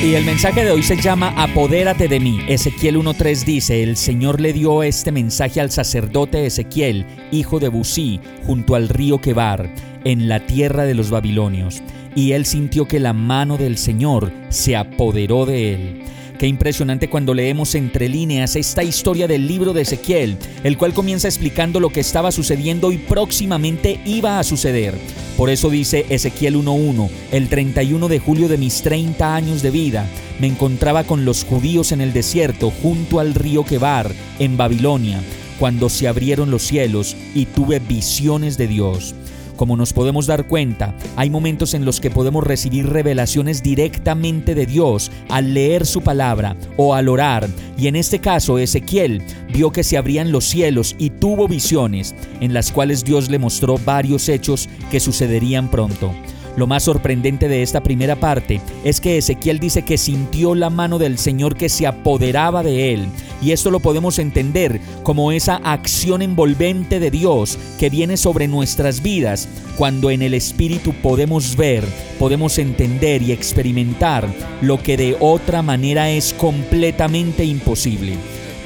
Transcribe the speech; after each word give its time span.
Y 0.00 0.14
el 0.14 0.24
mensaje 0.24 0.64
de 0.64 0.70
hoy 0.70 0.84
se 0.84 0.96
llama 0.96 1.34
Apodérate 1.36 2.06
de 2.06 2.20
mí. 2.20 2.40
Ezequiel 2.46 2.98
1.3 2.98 3.44
dice, 3.44 3.82
el 3.82 3.96
Señor 3.96 4.40
le 4.40 4.52
dio 4.52 4.84
este 4.84 5.10
mensaje 5.10 5.60
al 5.60 5.72
sacerdote 5.72 6.46
Ezequiel, 6.46 7.04
hijo 7.32 7.58
de 7.58 7.68
Busí, 7.68 8.20
junto 8.46 8.76
al 8.76 8.88
río 8.88 9.20
Quebar 9.20 9.68
en 10.04 10.28
la 10.28 10.46
tierra 10.46 10.84
de 10.84 10.94
los 10.94 11.10
babilonios, 11.10 11.82
y 12.14 12.30
él 12.32 12.46
sintió 12.46 12.86
que 12.86 13.00
la 13.00 13.12
mano 13.12 13.56
del 13.56 13.76
Señor 13.76 14.32
se 14.50 14.76
apoderó 14.76 15.46
de 15.46 15.74
él. 15.74 16.02
Qué 16.38 16.46
impresionante 16.46 17.10
cuando 17.10 17.34
leemos 17.34 17.74
entre 17.74 18.08
líneas 18.08 18.54
esta 18.54 18.84
historia 18.84 19.26
del 19.26 19.48
libro 19.48 19.72
de 19.72 19.82
Ezequiel, 19.82 20.38
el 20.62 20.78
cual 20.78 20.94
comienza 20.94 21.26
explicando 21.26 21.80
lo 21.80 21.90
que 21.90 21.98
estaba 21.98 22.30
sucediendo 22.30 22.92
y 22.92 22.98
próximamente 22.98 24.00
iba 24.04 24.38
a 24.38 24.44
suceder. 24.44 24.94
Por 25.36 25.50
eso 25.50 25.68
dice 25.68 26.06
Ezequiel 26.08 26.54
1.1, 26.54 27.10
el 27.32 27.48
31 27.48 28.06
de 28.06 28.20
julio 28.20 28.46
de 28.46 28.56
mis 28.56 28.82
30 28.82 29.34
años 29.34 29.62
de 29.62 29.72
vida, 29.72 30.06
me 30.38 30.46
encontraba 30.46 31.02
con 31.02 31.24
los 31.24 31.42
judíos 31.44 31.90
en 31.90 32.00
el 32.00 32.12
desierto 32.12 32.70
junto 32.70 33.18
al 33.18 33.34
río 33.34 33.64
Quebar, 33.64 34.12
en 34.38 34.56
Babilonia, 34.56 35.20
cuando 35.58 35.88
se 35.88 36.06
abrieron 36.06 36.52
los 36.52 36.62
cielos 36.62 37.16
y 37.34 37.46
tuve 37.46 37.80
visiones 37.80 38.56
de 38.56 38.68
Dios. 38.68 39.16
Como 39.58 39.76
nos 39.76 39.92
podemos 39.92 40.28
dar 40.28 40.46
cuenta, 40.46 40.94
hay 41.16 41.30
momentos 41.30 41.74
en 41.74 41.84
los 41.84 41.98
que 41.98 42.12
podemos 42.12 42.44
recibir 42.44 42.86
revelaciones 42.86 43.60
directamente 43.60 44.54
de 44.54 44.66
Dios 44.66 45.10
al 45.28 45.52
leer 45.52 45.84
su 45.84 46.00
palabra 46.00 46.56
o 46.76 46.94
al 46.94 47.08
orar, 47.08 47.48
y 47.76 47.88
en 47.88 47.96
este 47.96 48.20
caso 48.20 48.60
Ezequiel 48.60 49.20
vio 49.52 49.72
que 49.72 49.82
se 49.82 49.98
abrían 49.98 50.30
los 50.30 50.44
cielos 50.44 50.94
y 50.96 51.10
tuvo 51.10 51.48
visiones 51.48 52.14
en 52.40 52.54
las 52.54 52.70
cuales 52.70 53.02
Dios 53.02 53.30
le 53.30 53.40
mostró 53.40 53.78
varios 53.84 54.28
hechos 54.28 54.68
que 54.92 55.00
sucederían 55.00 55.68
pronto. 55.68 56.14
Lo 56.58 56.66
más 56.66 56.82
sorprendente 56.82 57.46
de 57.46 57.62
esta 57.62 57.84
primera 57.84 58.16
parte 58.16 58.60
es 58.82 59.00
que 59.00 59.16
Ezequiel 59.16 59.60
dice 59.60 59.82
que 59.82 59.96
sintió 59.96 60.56
la 60.56 60.70
mano 60.70 60.98
del 60.98 61.16
Señor 61.16 61.54
que 61.54 61.68
se 61.68 61.86
apoderaba 61.86 62.64
de 62.64 62.92
él. 62.92 63.06
Y 63.40 63.52
esto 63.52 63.70
lo 63.70 63.78
podemos 63.78 64.18
entender 64.18 64.80
como 65.04 65.30
esa 65.30 65.54
acción 65.62 66.20
envolvente 66.20 66.98
de 66.98 67.12
Dios 67.12 67.56
que 67.78 67.90
viene 67.90 68.16
sobre 68.16 68.48
nuestras 68.48 69.02
vidas 69.02 69.48
cuando 69.76 70.10
en 70.10 70.20
el 70.20 70.34
Espíritu 70.34 70.92
podemos 70.94 71.54
ver, 71.54 71.84
podemos 72.18 72.58
entender 72.58 73.22
y 73.22 73.30
experimentar 73.30 74.28
lo 74.60 74.82
que 74.82 74.96
de 74.96 75.16
otra 75.20 75.62
manera 75.62 76.10
es 76.10 76.34
completamente 76.34 77.44
imposible. 77.44 78.16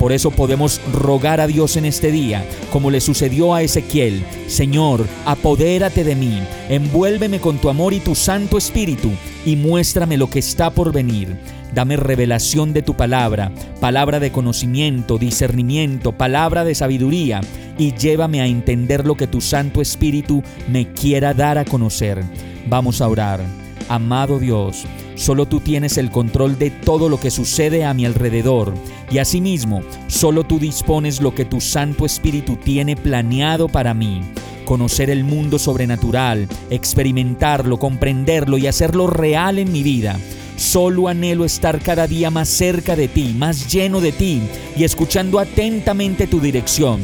Por 0.00 0.12
eso 0.12 0.30
podemos 0.30 0.80
rogar 0.94 1.42
a 1.42 1.46
Dios 1.46 1.76
en 1.76 1.84
este 1.84 2.10
día, 2.10 2.42
como 2.72 2.90
le 2.90 3.02
sucedió 3.02 3.52
a 3.52 3.60
Ezequiel, 3.60 4.24
Señor, 4.46 5.06
apodérate 5.26 6.04
de 6.04 6.16
mí, 6.16 6.40
envuélveme 6.70 7.38
con 7.38 7.58
tu 7.58 7.68
amor 7.68 7.92
y 7.92 8.00
tu 8.00 8.14
Santo 8.14 8.56
Espíritu, 8.56 9.10
y 9.44 9.56
muéstrame 9.56 10.16
lo 10.16 10.30
que 10.30 10.38
está 10.38 10.70
por 10.70 10.90
venir. 10.90 11.36
Dame 11.74 11.96
revelación 11.96 12.72
de 12.72 12.80
tu 12.80 12.94
palabra, 12.94 13.52
palabra 13.78 14.20
de 14.20 14.32
conocimiento, 14.32 15.18
discernimiento, 15.18 16.12
palabra 16.12 16.64
de 16.64 16.74
sabiduría, 16.74 17.42
y 17.76 17.92
llévame 17.92 18.40
a 18.40 18.46
entender 18.46 19.06
lo 19.06 19.16
que 19.16 19.26
tu 19.26 19.42
Santo 19.42 19.82
Espíritu 19.82 20.42
me 20.66 20.90
quiera 20.94 21.34
dar 21.34 21.58
a 21.58 21.66
conocer. 21.66 22.24
Vamos 22.70 23.02
a 23.02 23.08
orar. 23.08 23.42
Amado 23.90 24.38
Dios, 24.38 24.86
Solo 25.20 25.44
tú 25.44 25.60
tienes 25.60 25.98
el 25.98 26.10
control 26.10 26.58
de 26.58 26.70
todo 26.70 27.10
lo 27.10 27.20
que 27.20 27.30
sucede 27.30 27.84
a 27.84 27.92
mi 27.92 28.06
alrededor 28.06 28.72
y 29.10 29.18
asimismo, 29.18 29.82
solo 30.06 30.44
tú 30.44 30.58
dispones 30.58 31.20
lo 31.20 31.34
que 31.34 31.44
tu 31.44 31.60
Santo 31.60 32.06
Espíritu 32.06 32.56
tiene 32.56 32.96
planeado 32.96 33.68
para 33.68 33.92
mí. 33.92 34.22
Conocer 34.64 35.10
el 35.10 35.24
mundo 35.24 35.58
sobrenatural, 35.58 36.48
experimentarlo, 36.70 37.78
comprenderlo 37.78 38.56
y 38.56 38.66
hacerlo 38.66 39.08
real 39.08 39.58
en 39.58 39.70
mi 39.70 39.82
vida. 39.82 40.18
Solo 40.56 41.06
anhelo 41.06 41.44
estar 41.44 41.80
cada 41.80 42.06
día 42.06 42.30
más 42.30 42.48
cerca 42.48 42.96
de 42.96 43.08
ti, 43.08 43.34
más 43.36 43.70
lleno 43.70 44.00
de 44.00 44.12
ti 44.12 44.40
y 44.74 44.84
escuchando 44.84 45.38
atentamente 45.38 46.28
tu 46.28 46.40
dirección. 46.40 46.98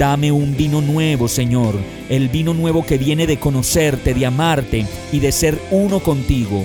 Dame 0.00 0.32
un 0.32 0.56
vino 0.56 0.80
nuevo, 0.80 1.28
Señor, 1.28 1.76
el 2.08 2.28
vino 2.28 2.54
nuevo 2.54 2.84
que 2.84 2.98
viene 2.98 3.28
de 3.28 3.38
conocerte, 3.38 4.14
de 4.14 4.26
amarte 4.26 4.84
y 5.12 5.20
de 5.20 5.30
ser 5.30 5.60
uno 5.70 6.00
contigo. 6.00 6.64